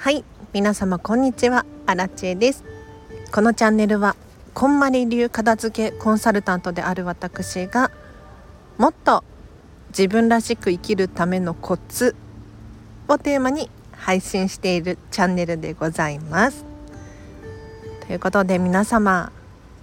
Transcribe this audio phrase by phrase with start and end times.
[0.00, 1.66] はい皆様こんにちは。
[1.84, 2.62] アラチェです。
[3.32, 4.14] このチャンネルは
[4.54, 7.90] こんまり流片付けコンサルタントである私が
[8.78, 9.24] もっと
[9.88, 12.14] 自分らしく生きるためのコツ
[13.08, 16.64] をテーマに配信しているチャンネルでございます。
[18.06, 19.32] ということで皆様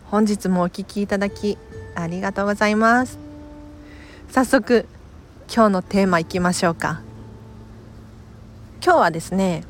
[0.05, 1.57] 本日もお聴きいただき
[1.93, 3.19] ありがとうございます。
[4.29, 4.87] 早速
[5.53, 7.01] 今日のテーマいきましょうか。
[8.81, 9.65] 今日はですね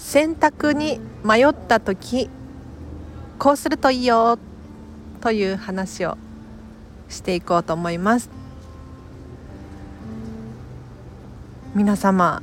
[0.00, 2.28] 選択に迷った時
[3.38, 4.38] こうするといいよ
[5.20, 6.16] という話を
[7.08, 8.28] していこうと思います。
[11.74, 12.42] 皆様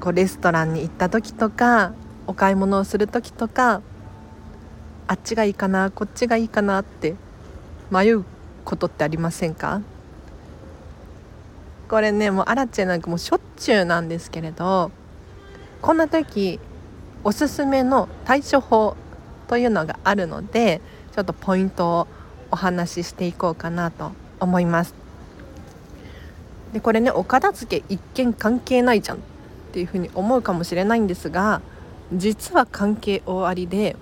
[0.00, 1.92] こうレストランに行った時とか
[2.28, 3.80] お買い物をする時とか
[5.08, 7.16] あっちがいいかなこっちがいいかなって
[7.90, 8.24] 迷う
[8.64, 9.80] ことってありませんか？
[11.88, 14.92] これねもうアラチェなんかもうしょっちゅうなんですけれど
[15.82, 16.58] こんな時
[17.24, 18.96] おすすめの対処法
[19.48, 20.80] というのがあるので
[21.14, 22.06] ちょっとポイントを
[22.50, 24.94] お話ししていこうかなと思います。
[26.72, 29.20] でこれねお片付け一見関係ないじゃんっ
[29.72, 31.62] ていうふうに思うかもしれないんですが
[32.12, 33.96] 実は関係大ありで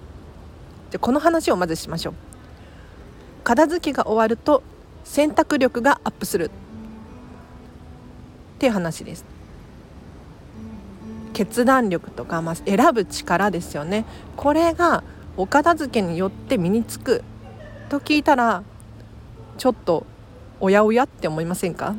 [0.91, 2.15] じゃこの話をまずしましょう。
[3.45, 4.63] 片付けが終わると
[5.05, 6.51] 選択力がアップするっ
[8.59, 9.34] ていう話です。
[11.35, 14.07] 決断力とか、まあ、選ぶ力ですよね。
[14.37, 15.05] これが
[15.37, 17.23] お片付けによって身につく
[17.91, 18.63] と聞いたら
[19.59, 20.07] ちょっと
[20.61, 21.97] おやおやって思いませんか？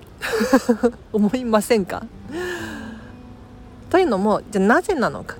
[1.13, 2.05] 思いませんか？
[3.89, 5.35] というのもじゃなぜなのか？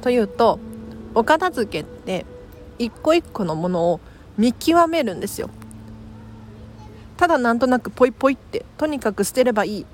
[0.00, 0.58] というと
[1.14, 2.26] お片付けって
[2.78, 4.00] 一個一個のものを
[4.38, 5.50] 見極めるんですよ。
[7.18, 9.86] ただなんとなくポイポイってとにかく捨てればいいっ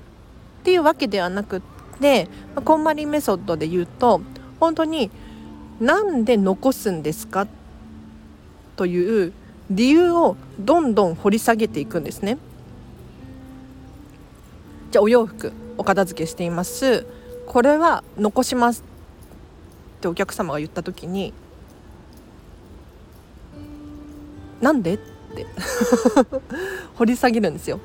[0.63, 1.61] ていうわけではなくっ
[2.01, 2.27] て
[2.65, 4.21] こんまりメソッドで言うと
[4.59, 5.11] 本当に
[5.79, 7.47] なんで残すんですか？
[8.75, 9.33] という
[9.69, 12.37] 理由をどんどん掘り下げていくんですね。
[14.91, 17.05] じゃあお洋服お片付けしています。
[17.45, 18.83] これは残します
[19.97, 21.33] ってお客様が言った時に
[24.61, 24.95] なんで？
[24.95, 25.45] って。
[26.97, 27.79] 掘り下げるんですよ。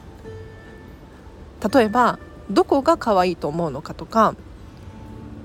[1.72, 2.19] 例えば
[2.50, 4.34] どこが可愛いと思うのかとか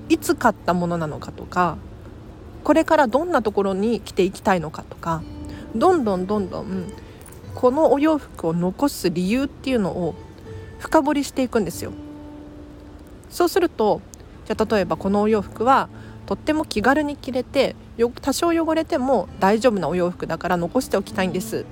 [0.08, 1.78] いつ買ったものなのかとか
[2.64, 5.22] これからどんなところに着ていきたいのかとか
[5.74, 6.92] どんどんどんどん
[7.54, 10.14] このお洋服を残す理由っていうのを
[10.78, 11.92] 深掘りしていくんですよ。
[13.30, 14.00] そうすると
[14.46, 15.88] じゃ例えばこのお洋服は
[16.26, 17.76] とっても気軽に着れて
[18.20, 21.64] 多少汚れても大丈夫なお洋服だから残しておきたいんです。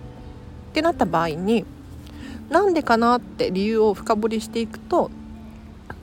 [0.71, 1.65] ってなった場合に
[2.51, 5.11] なんでかなって理由を深掘りしていくと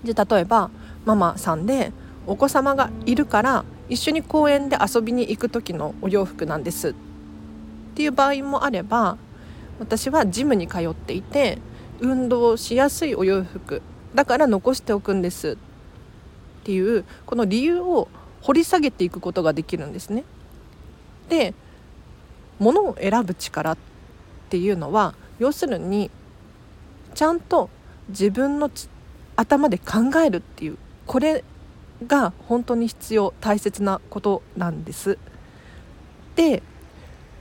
[0.05, 0.69] じゃ例えば
[1.05, 1.91] ママさんで
[2.27, 6.93] お子様がいるから一緒に公園で遊びに行く時のお洋服なんですっ
[7.95, 9.17] ていう場合もあれば
[9.79, 11.59] 私はジムに通っていて
[11.99, 13.81] 運動しやすいお洋服
[14.15, 15.57] だから残しておくんです
[16.61, 18.07] っていうこの理由を
[18.41, 20.23] 掘り下げていくことができるんですね。
[21.29, 21.53] で
[22.59, 23.77] 物を選ぶ力っ
[24.49, 26.09] ていうのは要するに
[27.13, 27.69] ちゃんと
[28.09, 28.69] 自分の
[29.35, 31.43] 頭で考えるっていうこれ
[32.07, 35.17] が本当に必要大切なことなんです。
[36.35, 36.61] で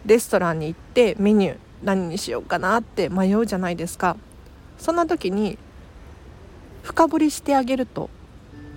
[0.06, 4.16] レストランに行ってメニュー何にしようかなって迷うじゃないですか。
[4.78, 5.58] そんな時に
[6.82, 8.10] 深掘りしてあげると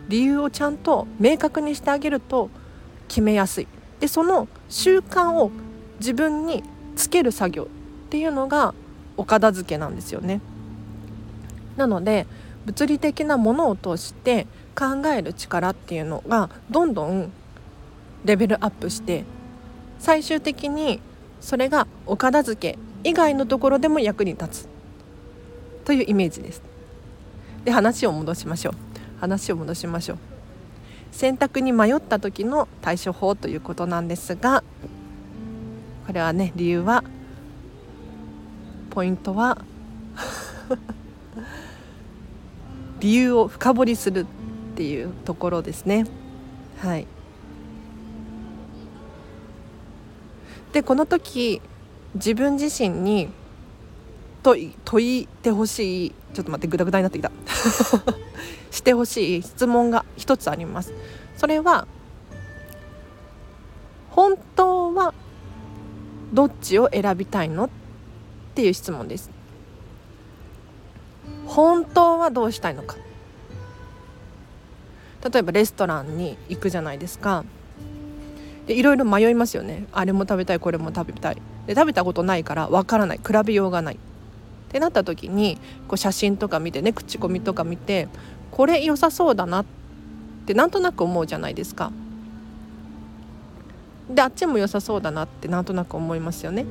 [0.07, 2.49] 理由をちゃんと明確にしてあげると
[3.07, 3.67] 決めやすい。
[3.99, 5.51] でその習慣を
[5.99, 6.63] 自分に
[6.95, 7.65] つける作業っ
[8.09, 8.73] ていうのが
[9.17, 10.41] お片付けなんですよね。
[11.75, 12.25] なので
[12.67, 14.45] 物理的なものを通して
[14.75, 17.31] 考える力っていうのがどんどん
[18.25, 19.23] レベルアップして
[19.99, 20.99] 最終的に
[21.39, 24.69] それがお片付け以外のところでも役に立つ
[25.85, 26.61] というイメージです。
[27.63, 28.73] で話を戻しましょう。
[29.21, 30.17] 話を戻しましょう。
[31.11, 34.61] 選択に迷った時の対処法ということなんですが
[36.05, 37.05] これはね理由は
[38.89, 39.57] ポイントは
[42.99, 44.25] 理由を深掘りするっ
[44.75, 46.05] ていうところですね。
[46.79, 47.07] はい。
[50.73, 51.61] でこの時
[52.15, 53.29] 自分自身に
[54.43, 57.31] 問問いてほしいちょっと待ってグダグダになってきた。
[58.71, 60.93] してほしい質問が一つあります。
[61.37, 61.87] それは
[64.09, 65.13] 本当は
[66.33, 67.65] どっちを選びたいの？
[67.65, 67.69] っ
[68.55, 69.36] ていう質問です。
[71.45, 72.95] 本当はどうしたいのか。
[75.31, 77.43] 例えばレストランに行くじゃないですか。
[78.67, 79.85] でいろいろ迷いますよね。
[79.91, 81.41] あれも食べたいこれも食べたい。
[81.65, 83.17] で食べたことないからわからない。
[83.17, 83.95] 比べようがない。
[83.95, 83.97] っ
[84.69, 85.57] てなった時に
[85.87, 88.09] こう写真とか見てね口コミとか見て
[88.51, 89.65] これ良さそうだなっ
[90.45, 91.91] てなんとなく思うじゃないですか。
[94.09, 96.65] であっちも良さそうだなってなんとなく思いますよね。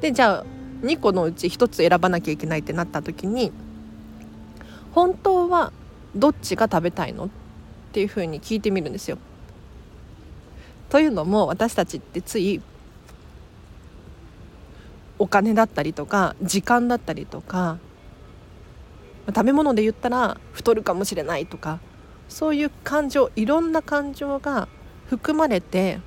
[0.00, 0.44] でじゃあ
[0.82, 3.52] 2個のうち1つ選ばなきゃいけないってなった時に
[4.92, 5.72] 本当は
[6.14, 7.28] どっちが食べたいのっ
[7.92, 9.18] ていうふうに聞いてみるんですよ。
[10.90, 12.60] というのも私たちってつい
[15.18, 17.78] お金だったりとか時間だったりとか
[19.28, 21.80] 食べ物で言ったら太るかもしれないとか
[22.28, 24.68] そういう感情いろんな感情が
[25.06, 26.00] 含まれて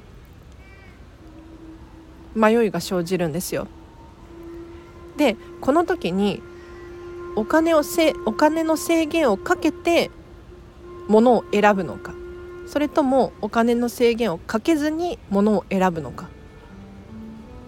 [2.35, 3.67] 迷いが生じるんですよ。
[5.17, 6.41] でこの時に
[7.35, 10.11] お金をせお金の制限をかけて
[11.07, 12.13] 物を選ぶのか。
[12.67, 16.29] それともお金の制限をかけずに物を選ぶのか。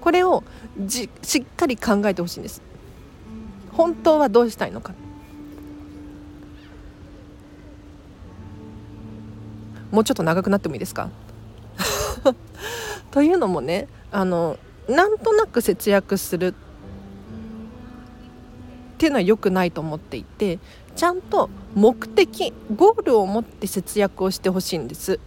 [0.02, 0.44] これを
[0.80, 2.62] じしっかり考えてほしいんです。
[3.74, 4.94] 本当はどうしたいのか。
[9.92, 11.10] もうちょっと長くなってもいいですか。
[13.12, 14.58] というのもねあの
[14.90, 16.56] なんとなく節約する
[18.98, 20.58] っていうのは良くないと思っていて
[20.96, 25.20] ちゃんと目的ゴールを持って節約をしてほしいんです。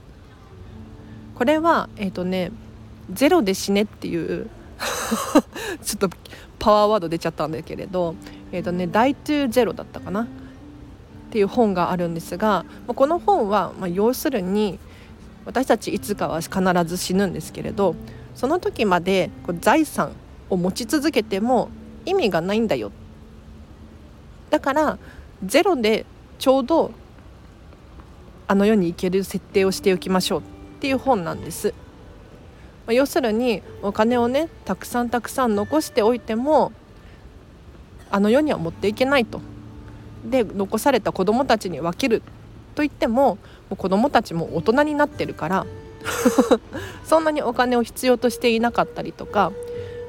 [1.37, 2.51] これはえっ、ー、とね
[3.13, 4.51] ゼロで死ねっていう
[5.83, 6.11] ちょっと
[6.59, 8.17] パワーワード出ちゃったんだけれど
[8.51, 10.27] えっ、ー、とね「Die to Zero」だったかなっ
[11.31, 14.81] ていう本があるんですがこの本は、まあ、要するに
[15.47, 17.95] 私たちいつかは必ず死ぬんですけれど
[18.35, 20.13] その時までこう財産
[20.51, 21.69] を持ち続けても
[22.05, 22.91] 意味がないんだよ
[24.51, 24.99] だから
[25.45, 26.05] ゼロで
[26.39, 26.93] ちょうど
[28.47, 30.43] あの世に行ける設定をしておきましょうっ
[30.81, 31.73] ていう本なんです。
[32.87, 36.73] ま要するにお金をねたくさんたくさん残しておいても
[38.11, 39.41] あの世には持っていけないと。
[40.25, 42.23] で残された子どもたちに分ける
[42.75, 43.39] といってもも
[43.71, 45.67] う子どもたちも大人になってるから
[47.05, 49.53] そんなにお金を必要としていなかったりとか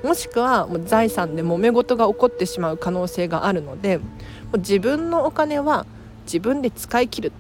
[0.04, 4.06] もしくはもう財産で揉め事が起こってしまう可能性があるのでも
[4.54, 5.86] う自分のお金は
[6.26, 7.32] 自分で使い切る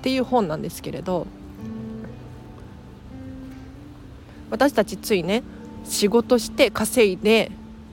[0.00, 1.26] っていう本なんですけれど
[4.50, 5.42] 私たちついね
[5.84, 7.50] 仕事して稼いで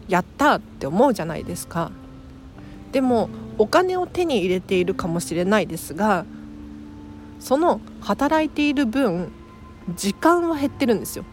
[0.07, 1.91] やったって思うじゃないですか。
[2.91, 6.25] でもお金を手に入れているかもしれないですが
[7.39, 9.31] その働いている分
[9.95, 11.25] 時間は減ってるんですよ。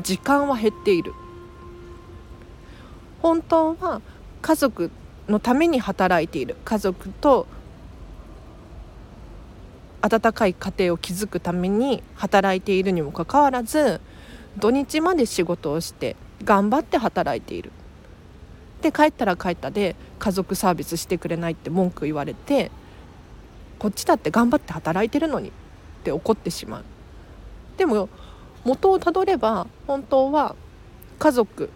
[0.00, 1.12] 時間は減っている。
[3.22, 4.02] 本当は
[4.42, 4.90] 家族
[5.28, 6.56] のために働いている。
[6.64, 7.46] 家族と
[10.02, 14.02] 温かい家庭を築くために働いているにもかかわらず
[14.58, 17.72] 土日まで仕事をして頑張って働いている。
[18.82, 22.70] で帰ったら帰ったで家族サービスしてくれないって文句言われて
[23.78, 25.52] こっちだって頑張って働いてるのにっ
[26.04, 26.84] て怒ってしまう。
[27.78, 28.10] でも
[28.64, 30.56] 元をたどれば本当は
[31.18, 31.70] 家族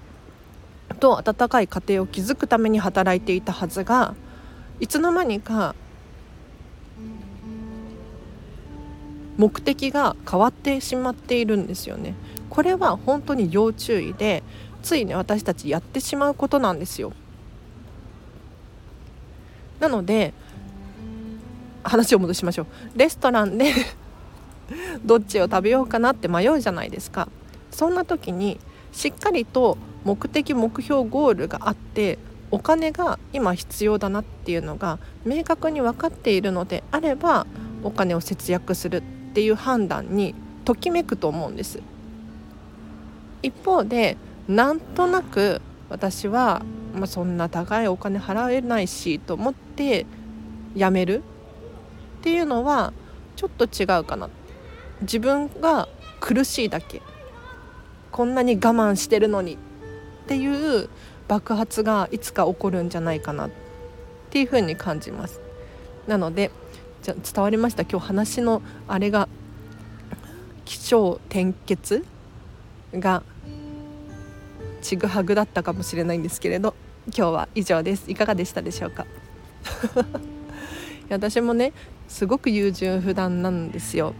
[1.00, 4.14] と温かい家庭を築くために働いていたはずが
[4.81, 5.75] いつの間にか
[9.37, 12.14] 目的が変わってしまっているんですよね。
[12.50, 14.42] これは本当に要注意で
[14.83, 17.12] ついね私たちやってしまうことなんですよ。
[19.78, 20.35] なので
[21.85, 22.66] 話を戻しましょう
[22.97, 23.73] レストランで
[25.04, 27.28] どっちを食べようかなって迷うじゃないですか。
[27.70, 28.58] そんな時に
[28.92, 32.18] しっかりと目的目標ゴールがあって
[32.50, 37.46] お金が今必要だなっていうのが明確に分かっているのであれば
[37.82, 39.02] お金を節約するっ
[39.34, 40.34] ていう判断に
[40.64, 41.80] ときめくと思うんです。
[43.42, 44.16] 一方で
[44.48, 45.60] なんとなく
[45.90, 46.62] 私は、
[46.94, 50.06] まあ、そんな高いお金払えないしと思って
[50.75, 51.22] やめる
[52.18, 52.92] っていうのは
[53.37, 54.28] ちょっと違うかな
[55.02, 55.88] 自分が
[56.21, 57.02] 苦しいだけ。
[58.11, 59.57] こんなに我慢してるのにっ
[60.26, 60.47] てい
[60.85, 60.88] う
[61.28, 63.50] 爆発がいつか起こるんじゃないかなっ
[64.31, 65.40] ていうふうに感じます。
[66.07, 66.50] なので
[67.02, 67.83] じゃ伝わりました？
[67.85, 69.28] 今日話のあれが
[70.64, 72.05] 起承転結
[72.95, 73.23] が
[74.83, 76.75] ちぐはぐだったかもしれないんですけれど
[77.07, 78.11] 今日は以上です。
[78.11, 79.07] いかがでしたでしょうか？
[81.11, 81.73] 私もね
[82.09, 84.14] すごく優柔不断なんですよ。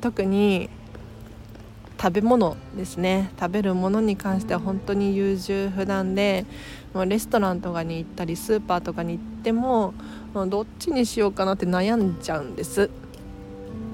[0.00, 0.70] 特に
[2.00, 3.30] 食べ物ですね。
[3.38, 6.46] 食べるものに関しては本当に優柔不断で
[7.06, 9.94] レストランとかに行ったりスーパーとかに行っても
[10.48, 12.90] どっちにしようかなって悩んじゃうんです。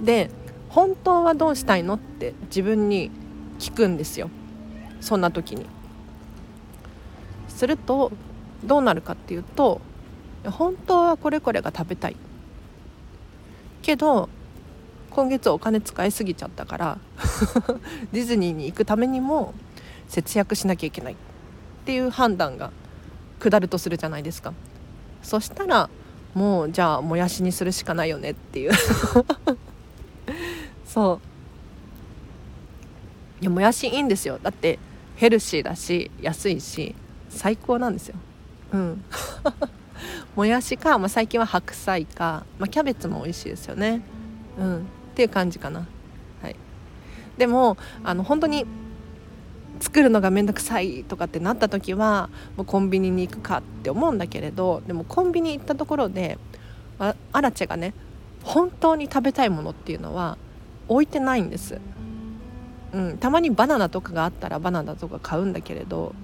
[0.02, 0.30] で
[0.70, 3.10] 本当はどうしたいのって自分に
[3.58, 4.30] 聞くんですよ。
[5.00, 5.66] そんな時に。
[7.48, 8.12] すると
[8.64, 9.80] どうなるかっていうと
[10.44, 12.16] 本当はこれこれが食べたい。
[13.82, 14.28] けど
[15.10, 16.98] 今月お金使いすぎちゃったから
[18.12, 19.54] ディズニーに行くためにも
[20.08, 21.16] 節約しなきゃいけないっ
[21.84, 22.70] ていう判断が
[23.40, 24.52] 下るとするじゃないですか。
[25.22, 25.90] そしたら
[26.34, 28.72] もうじゃあもやしにするしかないよねっていう。
[30.86, 31.20] そ
[33.40, 33.42] う。
[33.42, 34.38] いやもやしいいんですよ。
[34.42, 34.78] だって
[35.16, 36.94] ヘルシーだし安いし
[37.28, 38.16] 最高なんですよ。
[38.72, 39.04] うん。
[40.36, 44.02] もやしか、まあ、最近は白菜か、まあ、キャベツも美味しいですよね。
[44.58, 44.86] うん。
[45.18, 45.84] っていう感じかな。
[46.42, 46.54] はい。
[47.38, 48.64] でもあの本当に
[49.80, 56.38] 作るのが面倒くさいとかってなった時はもうコンビニに行くかって思うんだけれどでもコンビニ行ったところで
[57.00, 57.94] あアラチェがね
[58.44, 60.38] 本当に食べたいものっていうのは
[60.86, 61.80] 置いてないんです、
[62.92, 66.14] うん、たまにバナナとかがあったらバナナとか買うんだけれど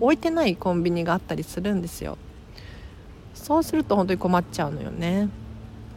[0.00, 2.16] 置いてないコンビニがあったりするんですよ。
[3.34, 5.28] そうすると本当に困っちゃうのよね。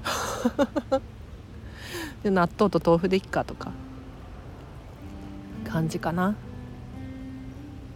[2.23, 3.71] で納豆と豆腐でいっかとか。
[5.63, 6.35] 感じかな。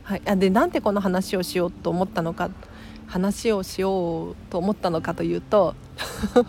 [0.03, 2.49] はい、あでなんでこの話をしようと思ったのか。
[3.07, 5.75] 話をしようと思ったのかというと。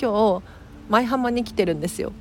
[0.00, 0.42] 今日
[0.88, 2.12] 舞浜に来てるんですよ。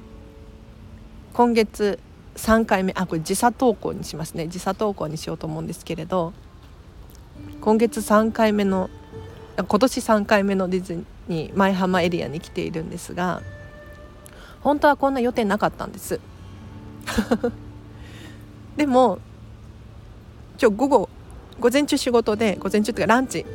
[1.33, 1.99] 今月
[2.35, 2.93] 3回目。
[2.95, 4.47] あこれ時差投稿にしますね。
[4.47, 6.33] 時差投稿にしようと思うんですけれど。
[7.61, 8.89] 今月3回目の
[9.57, 11.14] 今年3回目のディズニー。
[11.27, 13.41] に舞浜エリアに来ているんですが
[14.61, 16.19] 本当はこんな予定なかったんです。
[18.75, 19.19] でも
[20.59, 21.09] 今日午後
[21.59, 23.45] 午前中仕事で午前中というかランチ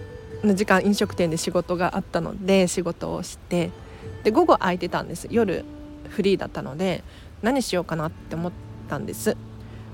[0.45, 3.71] の時間飲食店で仕事があったので仕事をして
[4.23, 5.27] で午後空いてたんです。
[5.31, 5.65] 夜
[6.09, 7.03] フリーだったので
[7.43, 8.53] 何しようかなって思っ
[8.89, 9.37] たんです。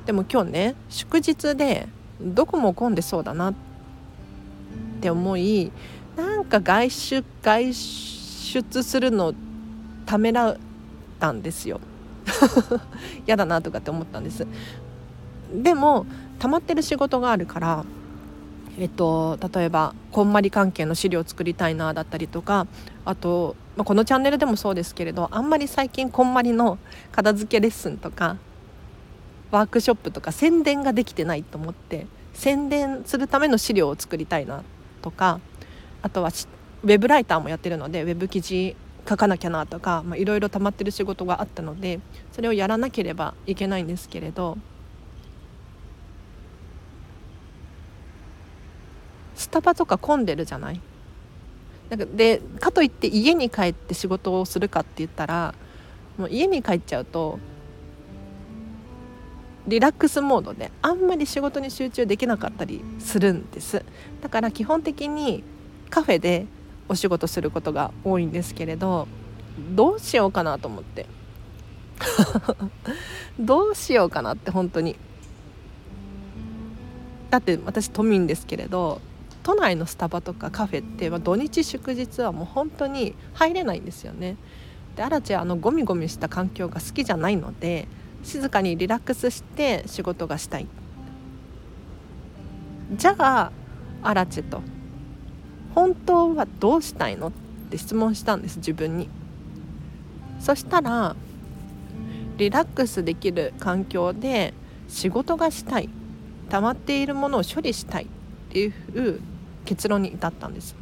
[0.04, 1.88] でも今日ね祝日で
[2.20, 3.54] どこも混んでそうだなっ
[5.00, 5.72] て思い
[6.46, 9.34] か外出外出するの
[10.04, 10.56] ためらっ
[11.18, 11.80] たんですよ。
[13.26, 14.46] 嫌だなとかって思ったんです。
[15.54, 16.06] でも
[16.38, 17.84] 溜まってる仕事があるから
[18.78, 22.66] えっと、例えばこんまり関係の資料を作りたいなだったりとか
[23.06, 26.78] あと、まあ、このチャンネルでもそうですけれどあんまり最近こんまりの
[27.12, 28.36] 片付けレッスンとか
[29.50, 34.62] ワークショップとか宣伝ができてないと思って宣伝するための資料を作りたいな
[35.00, 35.40] とか
[36.06, 36.30] あとは
[36.84, 38.76] ウェブライターもやってるのでウェブ記事
[39.08, 41.98] 書かなきゃなとかいろいろ溜まってる仕事があったので
[42.30, 44.56] それをやらなければいけないんですけれど
[49.34, 50.80] スタバとか混んでるじゃない？
[51.90, 55.54] なんかでかといって家に帰って仕事をするかって言ったら
[56.16, 57.40] もう家に帰っちゃうと
[59.66, 63.84] リラックスモードであんまり仕事に集中できなかったりするんです。
[64.22, 65.42] だから基本的に
[65.90, 66.46] カフェで
[66.88, 69.08] お仕事することが多いんですけれど
[69.74, 71.06] どうしようかなと思って。
[73.40, 74.96] どうしようかなって本当に。
[77.30, 79.00] だって私都民ですけれど
[79.42, 84.36] 都内のスタバとかカフェって、まあ、土日祝日はもう本当に入れないんですよね。
[84.94, 87.88] でアラチはあのゴミゴミした環境が好きじゃないので
[88.22, 90.66] 静かにリラックスして仕事がしたい。
[92.92, 93.52] じゃあ
[94.02, 94.60] アラチェと。
[95.76, 97.28] 本当はどうしたいの？
[97.28, 97.32] っ
[97.70, 99.10] て質問したんです自分に。
[100.40, 101.14] そしたら
[102.38, 104.54] リラックスできる環境で
[104.88, 105.90] 仕事がしたい。
[106.48, 108.06] 溜まっているものを処理したいっ
[108.50, 109.20] ていう
[109.64, 110.74] 結論に至ったんです。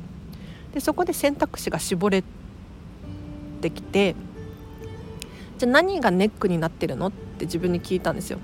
[0.72, 2.22] でそこで選択肢が絞れ
[3.60, 4.14] てきて
[5.58, 7.08] じゃあ何がネックになってるの？
[7.08, 8.38] って自分に聞いたんですよ。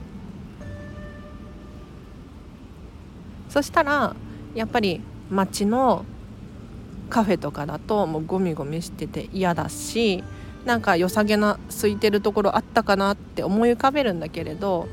[3.50, 4.16] そしたら
[4.54, 6.04] やっぱり街の
[7.10, 10.24] カフェとかだともうゴミゴミしてて嫌だし
[10.64, 14.88] なんか良さげな空いてるところあったかなって思い浮かべるんだけれど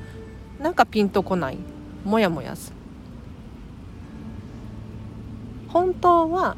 [0.60, 1.58] なんかピンとこない。
[2.04, 2.78] モヤモヤする。
[5.68, 6.56] 本当は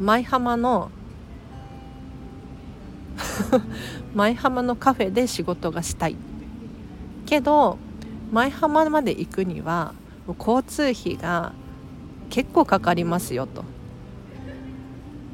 [0.00, 0.90] 舞浜の
[4.14, 6.16] 舞浜のカフェで仕事がしたい。
[7.26, 7.78] けど
[8.32, 9.92] 舞浜まで行くには
[10.38, 11.52] 交通費が
[12.30, 13.64] 結構かかりますよと。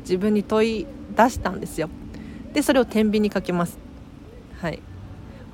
[0.04, 1.90] 自分に問い出したんですよ。
[2.52, 3.78] でそれを天秤にかけます。
[4.60, 4.80] はい。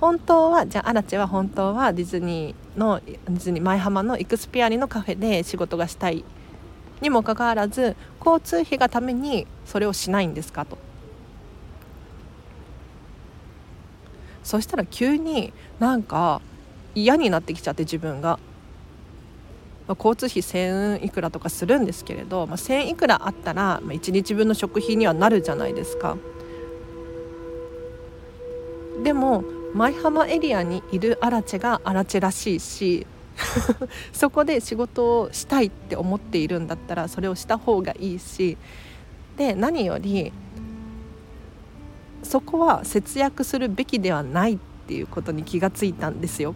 [0.01, 6.25] 本当はじゃあアラチェは本当はディズニーのディズニー舞浜のイクスピアリのカフェで仕事がしたい
[7.01, 10.79] にもかかわらず交通費がためにそれをしないんですかと。
[14.43, 16.41] そしたら急になんか
[16.95, 18.39] 嫌になってきちゃって自分が、
[19.91, 26.17] まあ、交通費1,000いくらとかするんですけれど、まあ、1,000いくらあったら、まあ、1日分の食費にはなるじゃないですか。
[29.03, 29.43] でも
[29.75, 33.07] 舞浜エリアにいるアラチェがアラチェらしいし
[34.13, 38.59] そこで仕事をしたいって思っているんだったらそれをした方がいいし
[39.39, 40.33] で何より
[42.23, 46.55] そこは節約するべきではないっていうことに気がついたんですよ。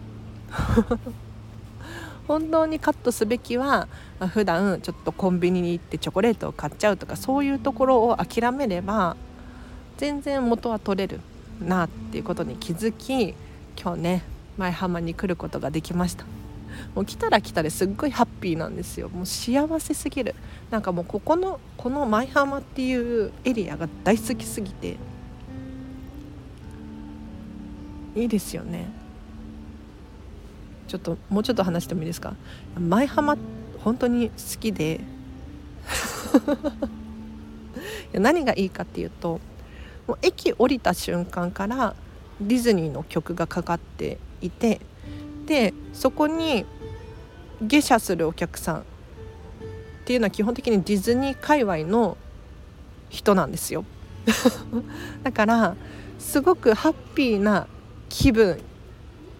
[2.27, 3.87] 本当にカットすべきは
[4.33, 9.15] 普段ちょっとコンビニに行ってチョコレートを買っちゃうとかそういうところを諦めれば
[9.97, 11.19] 全然元は取れる
[11.61, 13.35] なっていうことに気づき
[13.79, 14.23] 今日ね
[14.57, 16.25] 舞浜に来ることができました。
[16.93, 19.09] もう来たら来たですっごいハッピーなんですよ。
[19.09, 20.35] もう幸せすぎる。
[20.71, 24.97] なんかもうここのこの舞浜っていうエリアが大好きすぎて
[28.15, 29.04] いいですよね。
[30.87, 32.35] ちょっともうちょっと話してもいいですか？
[32.77, 33.37] 舞浜
[33.83, 34.99] 本当に好きで。
[38.13, 39.39] 何がいいかっていうと
[40.07, 41.95] もう駅降りた瞬間から
[42.39, 44.81] ディズニーの曲がかかっていて
[45.45, 46.65] でそこに
[47.61, 48.83] 下車するお客さんっ
[50.05, 52.17] ていうのは基本的にディズニー界隈の
[53.09, 53.85] 人なんですよ。
[55.23, 55.75] だから
[56.19, 57.67] すごくハッピーな
[58.09, 58.59] 気分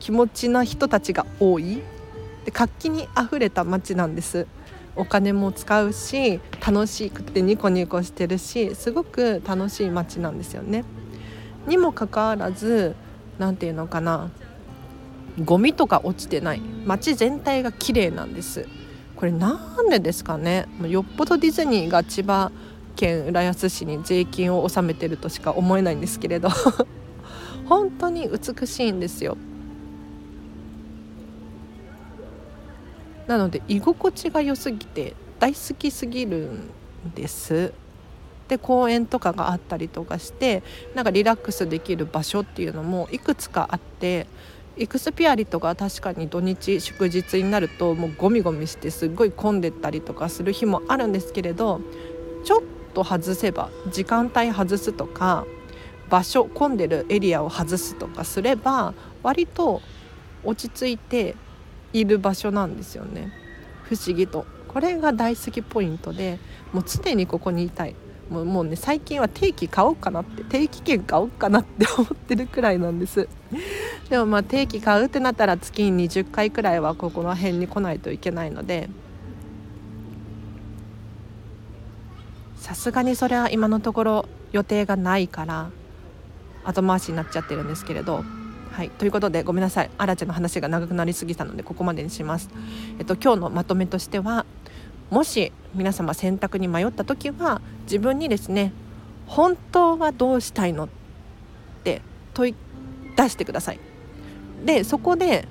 [0.05, 1.81] 気持ちな人たちが多い。
[2.45, 4.45] で活気にあふれた街なんです。
[4.95, 10.85] お金も使うし楽しくてニコニコしてるしすごく楽しい街なんですよね。
[11.65, 12.95] にもかかわらず
[13.39, 14.29] 何て言うのかな。
[15.43, 16.61] ゴミとか落ちてない。
[16.85, 18.67] 街全体が綺麗なんです。
[19.15, 20.67] これなんでですかね。
[20.83, 22.51] よっぽどディズニーが千葉
[22.95, 26.49] 県浦安市に税金を納めてるとしか思えないんですけれど。
[27.65, 29.35] 本当に美しいんですよ。
[33.27, 36.71] なので居心地が良すぎて大好きすぎるん
[37.15, 37.73] です。
[38.47, 40.61] で公園とかがあったりとかして
[40.93, 44.27] なんかリラックスできる場所っていうのもいくつかあって
[44.77, 51.81] イクスピアリとか確かに土日祝日になるともうゴミゴミしてすっごい混んでったりとかする日もあるんですけれど
[52.43, 52.61] ちょっ
[52.93, 55.45] と外せば時間帯外すとか
[56.09, 59.81] 場所混んでるエリアを外すとかすれば割と
[60.43, 61.35] 落ち着いて
[61.93, 63.31] いる場所なんですよね。
[63.83, 64.45] 不思議と。
[64.67, 66.37] これが大好きポイントで
[66.73, 67.95] もう常にここにいたい。
[68.29, 73.29] もうもうね最近は定期買おうかなって定期券買おうかなって思ってるくらいなんです。
[74.09, 78.89] でもまあ定期買うってなったら月に20回くらいはここの辺に来ないといけないので。
[82.57, 85.69] さすがにそれは今のところ予定がないから
[86.63, 88.23] 後回しになっちゃってるんですけれど。
[88.75, 92.49] はいということでごめんなさいアラチェの話が長くなりすぎたのでここまでにします。
[92.99, 94.45] えっと今日のまとめとしては
[95.09, 98.73] もし皆様選択に迷った時は自分にですね
[99.27, 100.89] 本当はどうしたいのっ
[101.85, 102.01] て
[102.33, 102.55] 問い
[103.15, 103.79] 出してください。
[104.65, 105.47] でそこで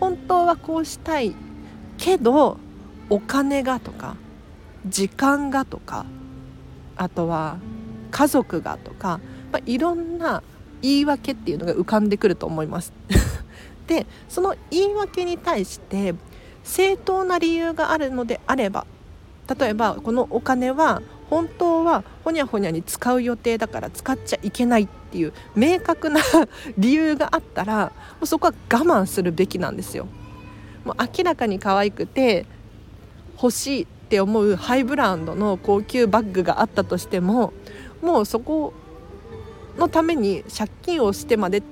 [0.00, 1.36] 本当はこうしたい
[1.98, 2.58] けど
[3.10, 4.16] お金がとか
[4.88, 6.04] 時間がとか
[6.96, 7.58] あとは
[8.10, 9.20] 家族がとか
[9.52, 10.42] まあ、いろんな
[10.86, 12.92] 言い訳っていうのが浮かんでくると思います。
[13.88, 16.14] でその言い訳に対して
[16.62, 18.86] 正当な理由があるのであれば
[19.58, 26.20] 例えばこのお金は本当はほにゃほにゃに使う予定だから使っちゃいけないっていう明確な
[26.78, 30.06] 理由があったらもうそこは我慢するべきなんですよ。
[30.84, 32.46] もう明らかに可愛くて
[33.40, 37.52] 欲しいって思うハイブランドの高級バッグがあったとしても
[38.02, 38.72] もうそこ
[39.78, 41.62] のために借金をしてまでっ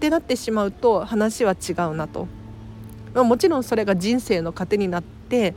[0.00, 2.26] てなってしまうと話は違うなと、
[3.14, 5.54] まあ、もちろんそれが人生の糧になって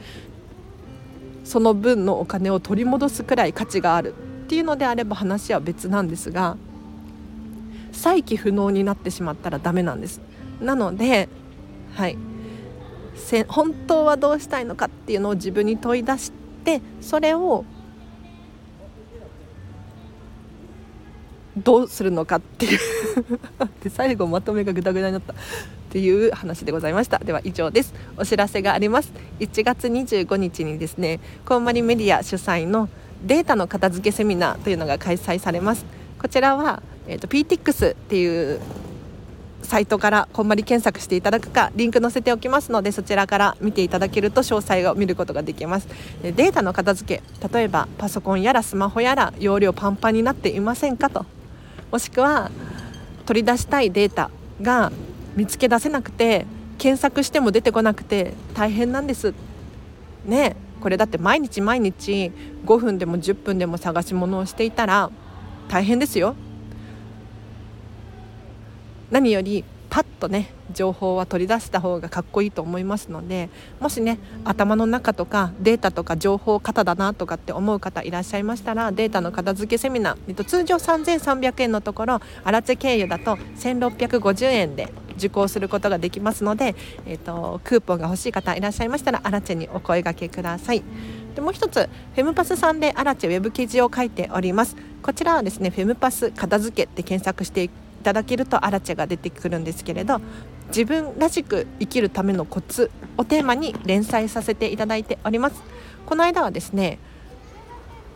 [1.44, 4.14] その分のお金を取り戻すくらい価値がある
[4.46, 6.58] っていうのであれば話は別なんですが
[7.92, 10.22] 再起不能になってしまったらダメなんです。
[10.60, 11.30] なので
[11.94, 12.18] はい。
[13.48, 16.32] 本当はどうしたいのかっていうのを自分に問い出し
[16.66, 17.64] てそれを
[21.58, 22.80] どうするのかっていう。
[23.84, 25.36] で最後まとめがグダグダになったっ
[25.90, 27.20] ていう話でございました。
[27.20, 27.94] では以上です。
[28.18, 29.12] お知らせがあります。
[29.40, 32.90] 1月25日にですねコンマリメディア主催の
[33.24, 35.86] データの片付けセミナーというのが開催されます。
[36.20, 38.60] こちらは、えーと、PTX っていう
[39.66, 45.88] サイトからこんまり検索していただくかリンク載せておきますのでそちらから見ていただけると詳細を見ることができます。
[46.22, 51.26] データの片付け例えばパソコンやらスマホやら容量パンパンになっていませんかと。
[51.96, 52.52] もしくは
[53.26, 54.30] 取り出したいデータ
[54.62, 54.92] が
[55.38, 56.46] 見つけ出せなくて
[56.78, 59.34] 検索しても出てこなくて大変なんです。
[60.26, 62.34] ねこれだって毎日毎日
[62.66, 65.10] 5分でも10分でも探し物をしていたら
[65.70, 66.36] 大変ですよ。
[69.10, 90.84] 何よりパッとね情報は取り出した方がかっこいいと思いますのでもしね頭の中とかデータとか情報型だなとかって思う方いらっしゃいましたらデータの片付けセミナー、えっと、通常3300円のところアラチェ経由だと1650円で受講することができますので、えっと、クーポンが欲しい方いらっしゃいましたらアラチェにお声がけください。
[91.36, 97.70] でもう一つフェムパスさんでアラチェウェブ記事を書いておりますこちらはですねフェムパス片付けって検索してい
[98.06, 100.22] ただけるとアラチェが出てくるんですけれど
[100.68, 105.62] 自分らしく生きるためのコツをテーマに連載させていただいております。
[106.06, 107.00] この間はですね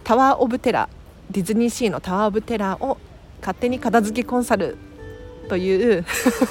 [0.03, 2.97] タワー・オブ・テラーディズニーシーのタワー・オブ・テラーを
[3.41, 4.77] 勝手に片付けコンサル
[5.47, 6.05] という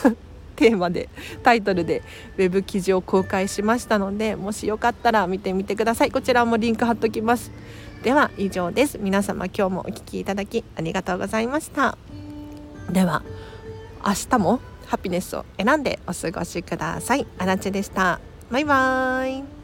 [0.57, 1.09] テーマで
[1.45, 2.03] タイトルで
[2.37, 6.11] ウェブ記事を公開しましたのでもしよかったら見てみてください。
[6.11, 7.53] こちらもリンク貼っときます。
[8.03, 8.99] では以上です。
[8.99, 11.97] 皆様今日もお聴きいただきありがとうございました。
[12.91, 13.23] では
[14.05, 17.27] 明日もハピネスを選んでお過ごしください。
[17.39, 18.21] あらちでした。
[18.51, 19.58] バイバーイ。